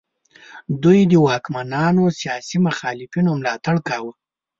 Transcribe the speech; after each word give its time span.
دوی 0.83 0.99
د 1.11 1.13
واکمنانو 1.27 2.03
سیاسي 2.19 2.57
مخالفینو 2.67 3.31
ملاتړ 3.39 3.75
کاوه. 3.87 4.11